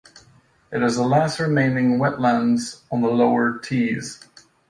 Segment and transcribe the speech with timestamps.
[0.71, 4.25] It is the last remaining wetland on the lower Tees.